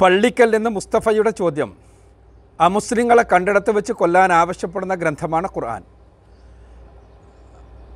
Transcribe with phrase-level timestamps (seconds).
[0.00, 1.76] പള്ളിക്കൽ നിന്ന് മുസ്തഫയുടെ ചോദ്യം.
[2.60, 5.82] അമുസ്ലിങ്ങളെ കണ്ടിടത്ത് വെച്ച് കൊല്ലാൻ ആവശ്യപ്പെടുന്ന ഗ്രന്ഥമാണ് ഖുർആൻ.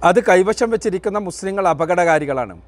[0.05, 2.63] അത് കൈവശം വെച്ചിരിക്കുന്ന മുസ്ലിങ്ങൾ അപകടകാരികളാണ്.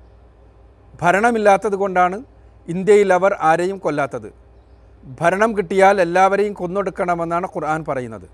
[1.02, 2.24] ഭരണമില്ലാത്തത് കൊണ്ടാണ്
[2.68, 4.34] ഇന്ത്യയിൽ അവർ ആരെയും കൊല്ലാത്തത്.
[5.20, 8.28] ഭരണം കിട്ടിയാൽ എല്ലാവരെയും കൊന്നൊടുക്കണമെന്നാണ് ഖുർആൻ പറയുന്നത്.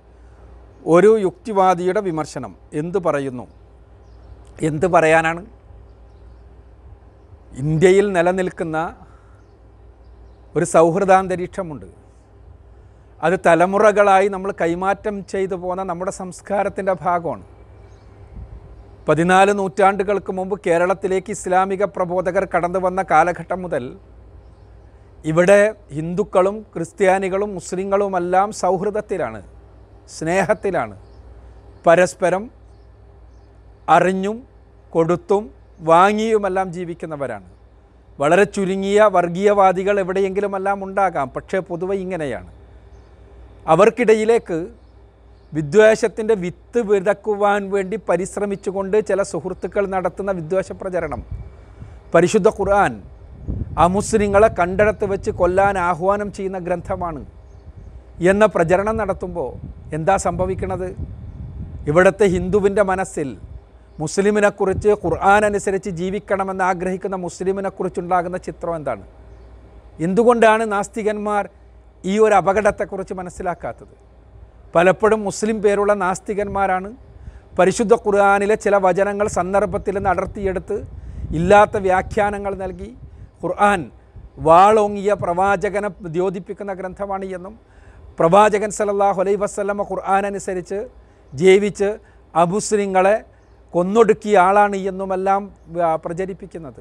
[0.87, 3.46] ഒരു യുക്തിവാദിയുടെ വിമർശനം എന്തു പറയുന്നു?
[4.62, 5.46] എന്ത് പറയാനാണ്?
[7.55, 8.79] ഇന്ത്യയിൽ നിലനിൽക്കുന്ന
[10.57, 11.87] ഒരു സൗഹൃദാന്തരീക്ഷമുണ്ട്.
[13.22, 17.44] അത് തലമുറകളായി നമ്മൾ കൈമാറ്റം ചെയ്തു പോകുന്ന നമ്മുടെ സംസ്കാരത്തിന്റെ ഭാഗമാണ്.
[19.08, 23.85] പതിനാല് നൂറ്റാണ്ടുകൾക്ക് മുമ്പ് കേരളത്തിലേക്ക് ഇസ്ലാമിക പ്രബോധകർ കടന്നു വന്ന കാലഘട്ടം മുതൽ
[25.30, 29.41] ഇവിടെ ഹിന്ദുക്കളും ക്രിസ്ത്യാനികളും മുസ്ലിങ്ങളുമെല്ലാം സൗഹൃദത്തിലാണ്
[30.16, 30.96] സ്നേഹത്തിലാണ്.
[31.86, 32.50] പരസ്പരം
[33.89, 34.36] അറിഞ്ഞും
[34.91, 37.48] കൊടുത്തും വാങ്ങിയുമെല്ലാം ജീവിക്കുന്നവരാണ്.
[38.22, 41.28] വളരെ ചുരുങ്ങിയ വർഗീയവാദികൾ എവിടെയെങ്കിലും എല്ലാം ഉണ്ടാകാം.
[41.36, 42.50] പക്ഷേ പൊതുവെ ഇങ്ങനെയാണ്.
[43.67, 44.58] അവർക്കിടയിലേക്ക്
[45.55, 51.22] വിദ്വേഷത്തിന്റെ വിത്ത് വിതക്കുവാൻ വേണ്ടി പരിശ്രമിച്ചുകൊണ്ട് ചില സുഹൃത്തുക്കൾ നടത്തുന്ന വിദ്വേഷ പ്രചരണം.
[52.14, 52.92] പരിശുദ്ധ ഖുർആൻ
[53.78, 57.22] അമുസ്ലിങ്ങളെ കണ്ടെടുത്ത് വെച്ച് കൊല്ലാൻ ആഹ്വാനം ചെയ്യുന്ന ഗ്രന്ഥമാണ്.
[58.30, 59.50] എന്ന പ്രചരണം നടത്തുമ്പോൾ
[59.94, 60.88] എന്താ സംഭവിക്കുന്നത്
[61.88, 63.28] ഇവിടുത്തെ ഹിന്ദുവിന്റെ മനസ്സിൽ
[64.03, 69.05] മുസ്ലിമിനെക്കുറിച്ച് ഖുർആൻ അനുസരിച്ച് ജീവിക്കണമെന്ന് ആഗ്രഹിക്കുന്ന മുസ്ലിമിനെക്കുറിച്ചുണ്ടാകുന്ന ചിത്രം എന്താണ്?
[70.06, 71.44] എന്തുകൊണ്ടാണ് നാസ്തികന്മാർ
[72.05, 73.94] ഈ ഒരു അപകടത്തെക്കുറിച്ച് മനസ്സിലാക്കാത്തത്?
[74.75, 76.91] പലപ്പോഴും മുസ്ലിം പേരുള്ള നാസ്തികന്മാരാണ്
[77.59, 80.77] പരിശുദ്ധ ഖുർആാനിലെ ചില വചനങ്ങൾ സന്ദർഭത്തിൽ നിന്ന് അടർത്തിയെടുത്ത്
[81.39, 82.91] ഇല്ലാത്ത വ്യാഖ്യാനങ്ങൾ നൽകി.
[83.42, 83.81] ഖുർആൻ
[84.47, 87.55] വാളോങ്ങിയ പ്രവാചകനെ ദ്യോതിപ്പിക്കുന്ന ഗ്രന്ഥമാണ് എന്നും
[88.19, 90.78] പ്രവാചകൻ സല്ലല്ലാഹു അലൈഹി വസ്ലമ ഖുർആൻ അനുസരിച്ച്
[91.33, 91.91] ജീവിച്ച്
[92.34, 93.16] അമുസ്ലിങ്ങളെ
[93.75, 95.42] കൊന്നൊടുക്കിയ ആളാണ് എന്നുമെല്ലാം
[96.05, 96.81] പ്രചരിപ്പിക്കുന്നത്.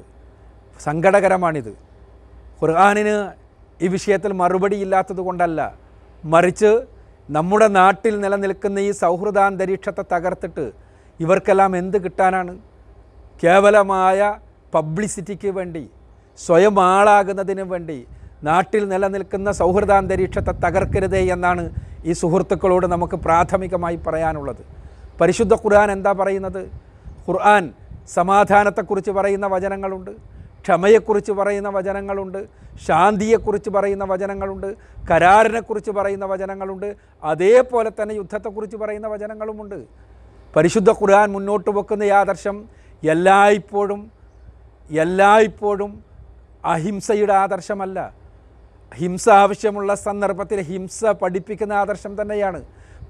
[0.86, 1.72] സങ്കടകരമാണിത്.
[2.60, 3.16] ഖുർആാനിന്
[3.84, 5.60] ഈ വിഷയത്തിൽ മറുപടി ഇല്ലാത്തത് കൊണ്ടല്ല.
[6.32, 6.70] മറിച്ച്
[7.36, 10.64] നമ്മുടെ നാട്ടിൽ നിലനിൽക്കുന്ന ഈ സൗഹൃദാന്തരീക്ഷത്തെ തകർത്തിട്ട്
[11.20, 12.54] ഇവർക്കെല്ലാം എന്ത് കിട്ടാനാണ്?
[13.42, 14.20] കേവലമായ
[14.74, 15.84] പബ്ലിസിറ്റിക്ക് വേണ്ടി
[16.38, 17.98] സ്വയം ആളാകുന്നതിന് വേണ്ടി
[18.48, 21.64] നാട്ടിൽ നിലനിൽക്കുന്ന സൗഹൃദാന്തരീക്ഷത്തെ തകർക്കരുതേ എന്നാണ്
[22.08, 24.62] ഈ സുഹൃത്തുക്കളോട് നമുക്ക് പ്രാഥമികമായി പറയാനുള്ളത്.
[25.22, 26.62] പരിശുദ്ധ ഖുർആൻ എന്താ പറയുന്നത്?
[27.28, 27.72] ഖുർആൻ
[28.08, 30.10] സമാധാനത്തെക്കുറിച്ച് പറയുന്ന വചനങ്ങളുണ്ട്
[30.60, 32.48] ക്ഷമയെക്കുറിച്ച് പറയുന്ന വചനങ്ങളുണ്ട്
[32.86, 34.74] ശാന്തിയെക്കുറിച്ച് പറയുന്ന വചനങ്ങളുണ്ട്
[35.10, 39.78] കരാറിനെക്കുറിച്ച് പറയുന്ന വചനങ്ങളുണ്ട് അതേപോലെ തന്നെ യുദ്ധത്തെക്കുറിച്ച് പറയുന്ന വചനങ്ങളുമുണ്ട്.
[40.56, 42.68] പരിശുദ്ധ ഖുർആൻ മുന്നോട്ട് വെക്കുന്ന ഈ ആദർശം
[43.02, 44.12] എല്ലായ്പ്പോഴും
[44.90, 46.04] എല്ലായ്പ്പോഴും
[46.64, 48.14] അഹിംസയുടെ ആദർശമല്ല.
[48.94, 52.62] ഹിംസ ആവശ്യമുള്ള സന്ദർഭത്തിൽ ഹിംസ പഠിപ്പിക്കുന്ന ആദർശം തന്നെയാണ്.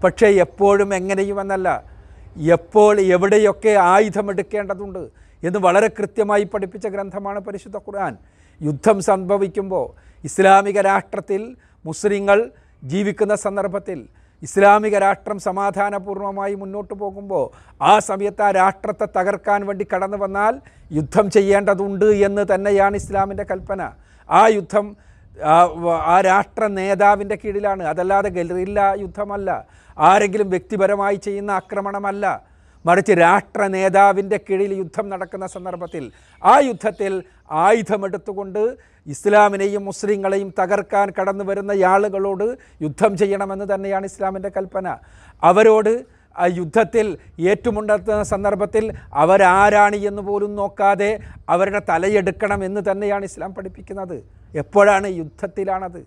[0.05, 1.92] പക്ഷേ എപ്പോഴും എങ്ങനെയും എന്നല്ല
[2.37, 5.11] എപ്പോൾ എവിടെയൊക്കെ ആയുധമെടുക്കേണ്ടതുണ്ട്
[5.43, 8.17] എന്ന് വളരെ കൃത്യമായി പഠിപ്പിച്ച ഗ്രന്ഥമാണ് പരിശുദ്ധ ഖുർആൻ.
[8.61, 9.87] യുദ്ധം സംഭവിക്കുമ്പോൾ
[10.25, 11.57] ഇസ്ലാമിക രാഷ്ട്രത്തിൽ
[11.87, 12.51] മുസ്ലിങ്ങൾ
[12.83, 14.09] ജീവിക്കുന്ന സന്ദർഭത്തിൽ
[14.43, 17.45] ഇസ്ലാമിക രാഷ്ട്രം സമാധാനപൂർവമായി മുന്നോട്ട് പോകുമ്പോൾ
[17.83, 20.55] ആ സമയത്ത് ആ രാഷ്ട്രത്തെ തകർക്കാൻ വേണ്ടി കടന്നു വന്നാൽ
[20.93, 23.93] യുദ്ധം ചെയ്യേണ്ടതുണ്ട് എന്ന് തന്നെയാണ് ഇസ്ലാമിന്റെ കൽപ്പന.
[24.29, 24.97] ആ യുദ്ധം
[25.41, 27.83] ആ രാഷ്ട്ര നേതാവിന്റെ കീഴിലാണ്.
[27.83, 29.67] അതല്ലാതെ ഗറില്ല യുദ്ധമല്ല.
[29.99, 32.53] ആരെങ്കിലും വ്യക്തിപരമായി ചെയ്യുന്ന ആക്രമണമല്ല.
[32.87, 38.77] മറിച്ച് രാഷ്ട്ര നേതാവിന്റെ കീഴിൽ യുദ്ധം നടക്കുന്ന സന്ദർഭത്തിൽ ആ യുദ്ധത്തിൽ ആയുധമെടുത്തുകൊണ്ട്
[39.07, 44.97] ഇസ്ലാമിനെയും മുസ്ലിങ്ങളെയും തകർക്കാൻ കടന്നു വരുന്ന ആളുകളോട് യുദ്ധം ചെയ്യണമെന്ന് തന്നെയാണ് ഇസ്ലാമിന്റെ കൽപ്പന.
[45.43, 46.05] അവരോട്
[46.37, 54.42] ആ യുദ്ധത്തിൽ ഏറ്റുമുണ്ടെത്തുന്ന സന്ദർഭത്തിൽ അവരാരാണ് എന്ന് പോലും നോക്കാതെ അവരുടെ തലയെടുക്കണം എന്ന് തന്നെയാണ് ഇസ്ലാം പഠിപ്പിക്കുന്നത്.
[54.55, 56.01] എപ്പോഴാണ് യുദ്ധത്തിലാണത്?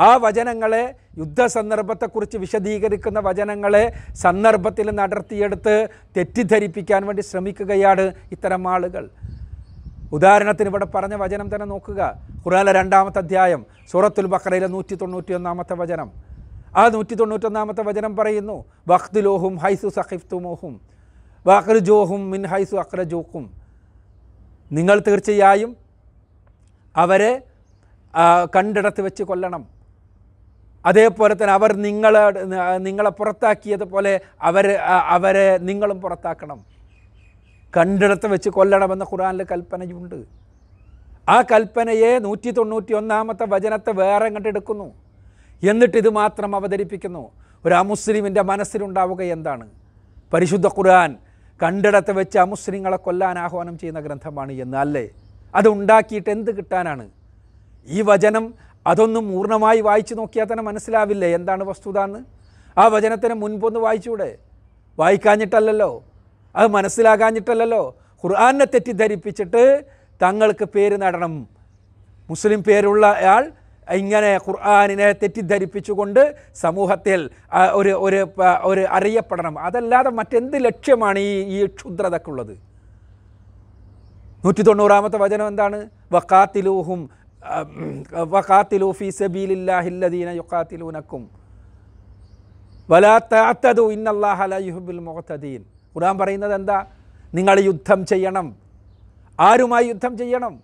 [0.00, 9.10] ആ വചനങ്ങളെ യുദ്ധസന്ദർഭത്തെക്കുറിച്ച് വിശദീകരിക്കുന്ന വചനങ്ങളെ സന്ദർഭത്തിൽ നടത്തിയെടുത്ത് തെറ്റിദ്ധരിപ്പിക്കാൻ വേണ്ടി ശ്രമിക്കുകയാണ് ഇത്തരം ആളുകൾ.
[10.12, 12.00] ഉദാഹരണത്തിന് ഇവിടെ പറഞ്ഞ വചനം തന്നെ നോക്കുക.
[12.46, 16.12] ഖുറാല രണ്ടാമത്തെ അധ്യായം സൂറത്തുൽ ബക്രയിലെ നൂറ്റി തൊണ്ണൂറ്റി ഒന്നാമത്തെ വചനം.
[16.76, 20.80] ആ നൂറ്റി തൊണ്ണൂറ്റൊന്നാമത്തെ വചനം പറയുന്നു വഖ്തുലോഹും ഹൈസു സഹിഫ്തുമോഹും
[21.46, 23.50] വഖ്റുജോഹും മിൻ ഹൈസു അഖ്റജോക്കും
[24.72, 25.81] നിങ്ങൾ തീർച്ചയായും
[26.96, 27.32] അവരെ
[28.56, 29.62] കണ്ടിടത്ത് വെച്ച് കൊല്ലണം.
[30.86, 32.22] അതേപോലെ തന്നെ അവർ നിങ്ങളെ
[32.78, 34.12] നിങ്ങളെ പുറത്താക്കിയതുപോലെ
[34.42, 34.66] അവർ
[35.16, 36.58] അവരെ നിങ്ങളും പുറത്താക്കണം.
[37.76, 40.18] കണ്ടിടത്ത് വെച്ച് കൊല്ലണമെന്ന ഖുറാനിൽ കൽപ്പനയുണ്ട്.
[41.28, 44.88] ആ കൽപ്പനയെ നൂറ്റി തൊണ്ണൂറ്റി ഒന്നാമത്തെ വചനത്തെ വേറെ കണ്ടെടുക്കുന്നു
[45.62, 47.24] എന്നിട്ട് ഇത് മാത്രം അവതരിപ്പിക്കുന്നു.
[47.66, 49.66] ഒരു അമുസ്ലിമിന്റെ മനസ്സിലുണ്ടാവുക എന്താണ്?
[50.32, 51.10] പരിശുദ്ധ ഖുർആൻ
[51.62, 55.04] കണ്ടിടത്ത് വെച്ച് അമുസ്ലിങ്ങളെ കൊല്ലാൻ ആഹ്വാനം ചെയ്യുന്ന ഗ്രന്ഥമാണ് എന്ന് അല്ലേ?
[55.54, 57.04] അത് ഉണ്ടാക്കിയിട്ട് എന്ത് കിട്ടാനാണ്?
[57.88, 58.44] ഈ വചനം
[58.86, 61.28] അതൊന്നും പൂർണമായി വായിച്ചു നോക്കിയാൽ തന്നെ മനസ്സിലാവില്ലേ?
[61.38, 62.20] എന്താണ് വസ്തുത എന്ന്
[62.76, 64.30] ആ വചനത്തിന് മുൻപൊന്ന് വായിച്ചൂടെ?
[64.98, 65.90] വായിക്കാഞ്ഞിട്ടല്ലല്ലോ.
[66.56, 67.82] അത് മനസ്സിലാകാഞ്ഞിട്ടല്ലല്ലോ.
[68.24, 69.62] ഖുർആാനെ തെറ്റിദ്ധരിപ്പിച്ചിട്ട്
[70.22, 71.34] തങ്ങൾക്ക് പേര് നടണം.
[72.30, 73.44] മുസ്ലിം പേരുള്ള ആൾ
[73.88, 76.20] ഇങ്ങനെ ഖുർആാനിനെ തെറ്റിദ്ധരിപ്പിച്ചുകൊണ്ട്
[76.64, 77.20] സമൂഹത്തിൽ
[77.80, 78.20] ഒരു ഒരു
[78.70, 79.54] ഒരു അറിയപ്പെടണം.
[79.66, 82.54] അതല്ലാതെ മറ്റെന്ത് ലക്ഷ്യമാണ് ഈ ഈ ക്ഷുദ്രതക്കുള്ളത്?
[84.44, 85.78] നൂറ്റി തൊണ്ണൂറാമത്തെ വചനം എന്താണ്?
[86.14, 87.00] വക്കാത്തിലൂഹും
[88.34, 88.88] വക്കാത്തിലൂ
[89.20, 91.22] സബീലില്ലാഹില്ലദീന യുക്കാത്തിലൂനക്കും
[92.88, 95.60] വലാ തഅത്തദു ഇന്നല്ലാഹ ലാ യുഹിബ്ബുൽ മുഅ്തദീൻ
[95.94, 96.78] ഖുർആൻ പറയുന്നത് എന്താ?
[97.36, 98.46] നിങ്ങൾ യുദ്ധം ചെയ്യണം.
[99.38, 100.54] ആരുമായി യുദ്ധം ചെയ്യണം?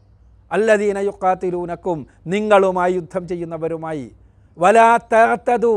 [0.50, 1.98] അല്ലദീന യുക്കാത്തിലൂനക്കും
[2.34, 4.06] നിങ്ങളുമായി യുദ്ധം ചെയ്യുന്നവരുമായി.
[4.56, 5.74] വലാ തഅത്തദു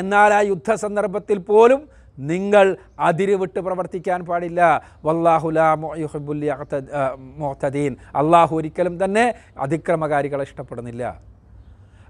[0.00, 1.80] എന്നാൽ ആ യുദ്ധ സന്ദർഭത്തിൽ പോലും
[2.18, 4.60] നിങ്ങൾ അതിര് വിട്ട് പ്രവർത്തിക്കാൻ പാടില്ല.
[5.04, 5.68] വല്ലാഹുലാ
[7.42, 9.24] മുഅ്തദീൻ അള്ളാഹു ഒരിക്കലും തന്നെ
[9.58, 11.04] അതിക്രമകാരികളെ ഇഷ്ടപ്പെടുന്നില്ല.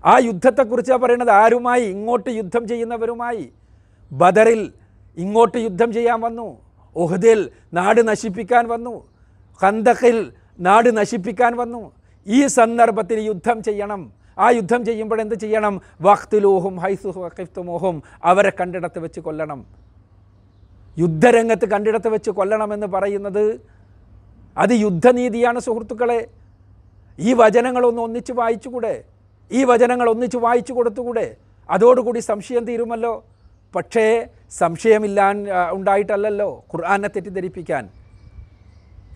[0.04, 3.44] ആ യുദ്ധത്തെക്കുറിച്ചാണ് പറയുന്നത് ആരുമായി ഇങ്ങോട്ട് യുദ്ധം ചെയ്യുന്നവരുമായി?
[4.12, 4.62] ബദറിൽ
[5.16, 6.48] ഇങ്ങോട്ട് യുദ്ധം ചെയ്യാൻ വന്നു.
[6.96, 7.40] ഉഹദിൽ
[7.74, 8.94] നാട് നശിപ്പിക്കാൻ വന്നു.
[9.62, 10.18] കന്തഖിൽ
[10.66, 11.82] നാട് നശിപ്പിക്കാൻ വന്നു.
[12.26, 14.02] ഈ സന്ദർഭത്തിൽ യുദ്ധം ചെയ്യണം.
[14.38, 15.74] ആ യുദ്ധം ചെയ്യുമ്പോൾ എന്ത് ചെയ്യണം?
[16.06, 19.60] വഖ്തിലൂഹും ഹൈസു വഖിഫ്തുമൂഹും അവരെ കണ്ടിടത്ത് വെച്ച് കൊല്ലണം.
[20.98, 23.44] യുദ്ധരംഗത്ത് കണ്ടിടത്ത് വെച്ച് കൊല്ലണമെന്ന് പറയുന്നത്
[24.56, 26.20] അത് യുദ്ധനീതിയാണ് സുഹൃത്തുക്കളെ.
[27.18, 28.94] ഈ വചനങ്ങളൊന്ന് ഒന്നിച്ച് വായിച്ചുകൂടെ?
[29.52, 31.36] ഈ വചനങ്ങൾ ഒന്നിച്ച് വായിച്ചു കൊടുത്തുകൂടെ?
[31.70, 33.24] അതോടുകൂടി സംശയം തീരുമല്ലോ?
[33.74, 35.36] പക്ഷേ സംശയമില്ലാൻ
[35.70, 37.84] ഉണ്ടായിട്ടല്ലോ ഉണ്ടായിട്ടല്ലല്ലോ ഖുർആനെ തെറ്റിദ്ധരിപ്പിക്കാൻ.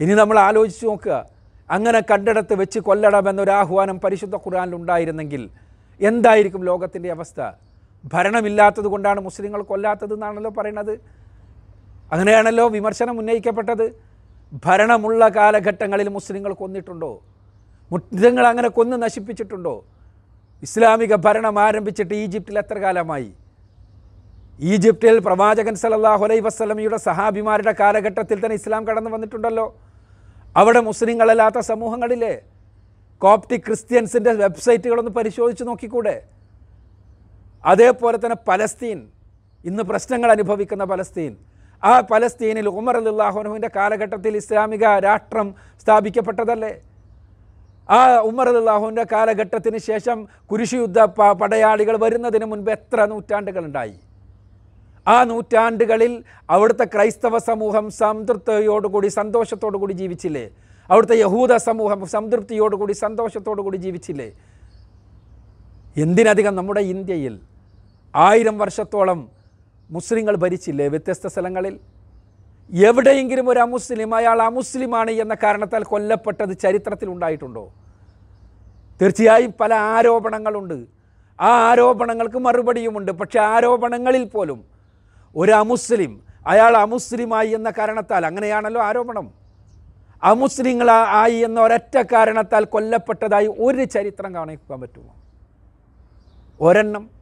[0.00, 1.26] ഇനി നമ്മൾ ആലോചിച്ച് നോക്കുക.
[1.70, 5.42] അങ്ങനെ കണ്ടിടത്ത് വെച്ച് കൊല്ലണമെന്നൊരാഹ്വാനം പരിശുദ്ധ ഖുർആനിൽ ഉണ്ടായിരുന്നെങ്കിൽ
[6.00, 7.40] എന്തായിരിക്കും ലോകത്തിന്റെ അവസ്ഥ?
[8.12, 11.17] ഭരണമില്ലാത്തത് കൊണ്ടാണ് മുസ്ലിങ്ങൾ കൊല്ലാത്തത് എന്നാണല്ലോ പറയുന്നത്
[12.12, 14.02] അങ്ങനെയാണല്ലോ വിമർശനം ഉന്നയിക്കപ്പെട്ടത്.
[14.64, 17.22] ഭരണമുള്ള കാലഘട്ടങ്ങളിൽ മുസ്ലിങ്ങൾ കൊന്നിട്ടുണ്ടോ?
[17.92, 19.84] മുസ്ലിങ്ങൾ അങ്ങനെ കൊന്ന് നശിപ്പിച്ചിട്ടുണ്ടോ?
[20.62, 23.32] ഇസ്ലാമിക ഭരണം ആരംഭിച്ചിട്ട് ഈജിപ്തിൽ എത്ര കാലമായി?
[24.60, 29.76] ഈജിപ്തിൽ പ്രവാചകൻ സല്ലല്ലാഹു അലൈഹി വസ്ലമിയുടെ സഹാബിമാരുടെ കാലഘട്ടത്തിൽ തന്നെ ഇസ്ലാം കടന്നു വന്നിട്ടുണ്ടല്ലോ.
[30.56, 32.42] അവിടെ മുസ്ലിങ്ങളല്ലാത്ത സമൂഹങ്ങളിലെ
[33.18, 36.22] കോപ്റ്റിക് ക്രിസ്ത്യൻസിന്റെ വെബ്സൈറ്റുകളൊന്ന് പരിശോധിച്ച് നോക്കിക്കൂടെ?
[37.64, 39.08] അതേപോലെ തന്നെ പലസ്തീൻ.
[39.64, 41.36] ഇന്ന് പ്രശ്നങ്ങൾ അനുഭവിക്കുന്ന പലസ്തീൻ.
[41.82, 45.48] ആ പലസ്തീനിൽ ഉമർ അല്ലാഹുനുവിന്റെ കാലഘട്ടത്തിൽ ഇസ്ലാമിക രാഷ്ട്രം
[45.82, 46.72] സ്ഥാപിക്കപ്പെട്ടതല്ലേ?
[47.88, 50.18] ആ ഉമർ അല്ലാഹുവിന്റെ കാലഘട്ടത്തിന് ശേഷം
[50.50, 53.96] കുരിശുയുദ്ധ യുദ്ധ പടയാളികൾ വരുന്നതിന് മുൻപ് എത്ര നൂറ്റാണ്ടുകളുണ്ടായി?
[55.06, 56.12] ആ നൂറ്റാണ്ടുകളിൽ
[56.54, 60.46] അവിടുത്തെ ക്രൈസ്തവ സമൂഹം സംതൃപ്തിയോടുകൂടി സന്തോഷത്തോടുകൂടി ജീവിച്ചില്ലേ?
[60.90, 64.28] അവിടുത്തെ യഹൂദ സമൂഹം സംതൃപ്തിയോടുകൂടി സന്തോഷത്തോടുകൂടി ജീവിച്ചില്ലേ?
[65.96, 67.34] എന്തിനധികം നമ്മുടെ ഇന്ത്യയിൽ
[68.14, 69.20] ആയിരം വർഷത്തോളം
[69.90, 70.88] മുസ്ലിങ്ങൾ ഭരിച്ചില്ലേ?
[70.88, 71.78] വ്യത്യസ്ത സ്ഥലങ്ങളിൽ.
[72.72, 77.74] എവിടെയെങ്കിലും ഒരു അമുസ്ലിം അയാൾ അമുസ്ലിമാണ് എന്ന കാരണത്താൽ കൊല്ലപ്പെട്ടത് ചരിത്രത്തിൽ ഉണ്ടായിട്ടുണ്ടോ?
[79.02, 80.86] തീർച്ചയായും പല ആരോപണങ്ങളുണ്ട്.
[81.40, 83.12] ആ ആരോപണങ്ങൾക്ക് മറുപടിയുമുണ്ട്.
[83.12, 84.64] പക്ഷേ ആരോപണങ്ങളിൽ പോലും
[85.36, 89.32] ഒരു അമുസ്ലിം അയാൾ അമുസ്ലിമായി എന്ന കാരണത്താൽ അങ്ങനെയാണല്ലോ ആരോപണം.
[90.22, 95.14] അമുസ്ലിങ്ങൾ ആയി എന്ന ഒരൊറ്റ കാരണത്താൽ കൊല്ലപ്പെട്ടതായി ഒരു ചരിത്രം കാണിക്കാൻ പറ്റുമോ?
[96.60, 97.17] ഒരെണ്ണം.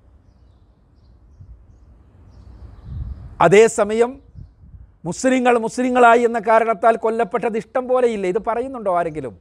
[3.40, 4.20] അതേസമയം
[5.04, 8.26] മുസ്ലിങ്ങൾ മുസ്ലിങ്ങളായി എന്ന കാരണത്താൽ കൊല്ലപ്പെട്ടത് ഇഷ്ടം പോലെയില്ല.
[8.26, 9.34] ഇത് പറയുന്നുണ്ടോ ആരെങ്കിലും?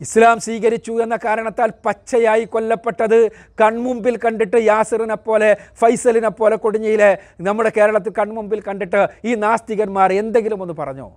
[0.00, 3.18] ഇസ്ലാം സ്വീകരിച്ചു എന്ന കാരണത്താൽ പച്ചയായി കൊല്ലപ്പെട്ടത്
[3.60, 5.48] കൺമുമ്പിൽ കണ്ടിട്ട് യാസിറിനെ പോലെ
[5.80, 7.10] ഫൈസലിനെ പോലെ കൊടിഞ്ഞിയിലെ
[7.40, 11.08] നമ്മുടെ കേരളത്തിൽ കൺമുമ്പിൽ കണ്ടിട്ട് ഈ നാസ്തികന്മാർ എന്തെങ്കിലും ഒന്ന് പറഞ്ഞോ?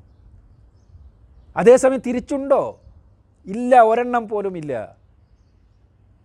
[1.58, 2.62] അതേസമയം തിരിച്ചുണ്ടോ?
[3.48, 4.74] ഇല്ല ഒരെണ്ണം പോലും ഇല്ല.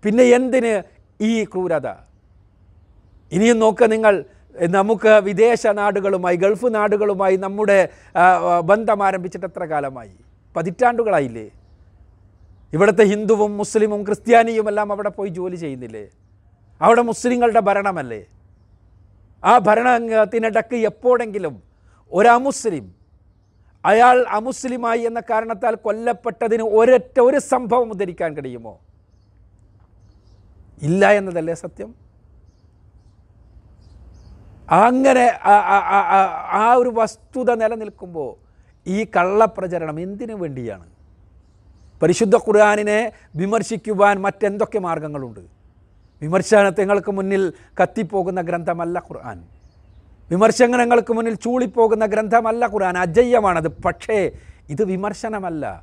[0.05, 0.83] പിന്നെ എന്തിന്
[1.21, 1.89] ഈ ക്രൂരത?
[3.33, 4.25] ഇനിയും നോക്ക് നിങ്ങൾ
[4.77, 7.79] നമുക്ക് വിദേശ നാടുകളുമായി ഗൾഫ് നാടുകളുമായി നമ്മുടെ
[8.71, 10.15] ബന്ധം ആരംഭിച്ചിട്ട് എത്ര കാലമായി?
[10.57, 11.47] പതിറ്റാണ്ടുകളായില്ലേ?
[12.75, 16.05] ഇവിടുത്തെ ഹിന്ദുവും മുസ്ലിമും ക്രിസ്ത്യാനിയും എല്ലാം അവിടെ പോയി ജോലി ചെയ്യുന്നില്ലേ?
[16.81, 18.23] അവിടെ മുസ്ലിങ്ങളുടെ ഭരണമല്ലേ?
[19.43, 21.57] ആ ഭരണത്തിനിടക്ക് എപ്പോഴെങ്കിലും
[22.13, 22.87] ഒരമുസ്ലിം
[23.85, 28.75] അയാൾ അമുസ്ലിമായി എന്ന കാരണത്താൽ കൊല്ലപ്പെട്ടതിന് ഒരൊറ്റ ഒരു സംഭവം ഉദ്ധരിക്കാൻ കഴിയുമോ?
[30.89, 31.91] ഇല്ല എന്നതല്ലേ സത്യം?
[34.71, 38.45] അങ്ങനെ ആ- ഒരു വസ്തുത നിലനിൽക്കുമ്പോൾ
[38.87, 40.87] ഈ കള്ളപ്രചരണം എന്തിനു വേണ്ടിയാണ്?
[42.03, 45.41] പരിശുദ്ധ ഖുർആാനിനെ വിമർശിക്കുവാൻ മറ്റെന്തൊക്കെ മാർഗങ്ങളുണ്ട്?
[46.23, 47.53] വിമർശനങ്ങൾക്ക് മുന്നിൽ
[47.83, 49.45] കത്തിപ്പോകുന്ന ഗ്രന്ഥമല്ല ഖുർആൻ.
[50.31, 52.99] വിമർശനങ്ങൾക്ക് മുന്നിൽ ചൂളിപ്പോകുന്ന ഗ്രന്ഥമല്ല ഖുർആൻ.
[52.99, 53.83] അജയ്യമാണത്.
[53.83, 54.31] പക്ഷേ
[54.69, 55.83] ഇത് വിമർശനമല്ല.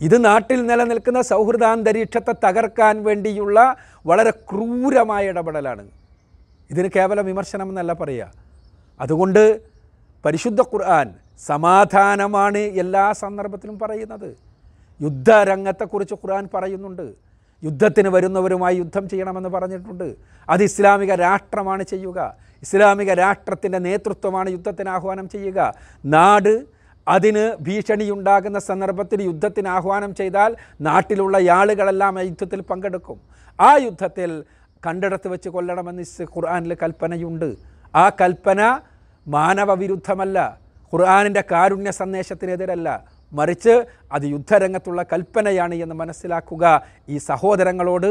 [0.00, 3.76] ഇത് നാട്ടിൽ നിലനിൽക്കുന്ന സൗഹൃദാന്തരീക്ഷത്തെ തകർക്കാൻ വേണ്ടിയുള്ള
[4.06, 5.88] വളരെ ക്രൂരമായ ഇടപെടലാണ്.
[6.70, 8.32] ഇതിന് കേവല വിമർശനം എന്നല്ല പറയുക.
[9.00, 9.60] അതുകൊണ്ട്
[10.24, 14.36] പരിശുദ്ധ ഖുർആൻ സമാധാനമാണ് എല്ലാ സന്ദർഭത്തിലും പറയുന്നത്.
[15.02, 17.14] യുദ്ധരംഗത്തെക്കുറിച്ച് ഖുർആൻ പറയുന്നുണ്ട്.
[17.64, 20.16] യുദ്ധത്തിന് വരുന്നവരുമായി യുദ്ധം ചെയ്യണമെന്ന് പറഞ്ഞിട്ടുണ്ട്.
[20.48, 22.36] അത് ഇസ്ലാമിക രാഷ്ട്രമാണ് ചെയ്യുക.
[22.62, 25.74] ഇസ്ലാമിക രാഷ്ട്രത്തിന്റെ നേതൃത്വമാണ് യുദ്ധത്തിന് ആഹ്വാനം ചെയ്യുക.
[26.04, 26.66] നാട്
[27.08, 33.20] അതിന് ഭീഷണിയുണ്ടാകുന്ന സന്ദർഭത്തിൽ യുദ്ധത്തിന് ആഹ്വാനം ചെയ്താൽ നാട്ടിലുള്ള ആളുകളെല്ലാം ആ യുദ്ധത്തിൽ പങ്കെടുക്കും.
[33.60, 34.44] ആ യുദ്ധത്തിൽ
[34.86, 37.48] കണ്ടിടത്ത് വെച്ച് കൊല്ലണമെന്ന് ഖുർആാനിൽ കൽപ്പനയുണ്ട്.
[37.96, 38.60] ആ കൽപ്പന
[39.26, 40.38] മാനവ വിരുദ്ധമല്ല
[40.92, 42.88] ഖുർആാനിന്റെ കാരുണ്യ സന്ദേശത്തിനെതിരല്ല.
[43.32, 43.74] മറിച്ച്
[44.12, 46.64] അത് യുദ്ധരംഗത്തുള്ള കൽപ്പനയാണ് എന്ന് മനസ്സിലാക്കുക
[47.08, 48.10] ഈ സഹോദരങ്ങളോട്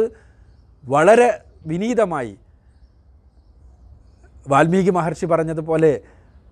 [0.86, 1.30] വളരെ
[1.68, 2.34] വിനീതമായി.
[4.48, 6.02] വാൽമീകി മഹർഷി പറഞ്ഞതുപോലെ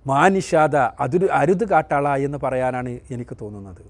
[0.07, 3.83] മാനിഷാദ അതൊരു അരുത് കാട്ടാള എന്ന് പറയാനാണ് എനിക്ക് തോന്നുന്നത്.